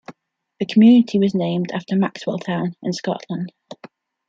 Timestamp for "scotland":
2.91-3.51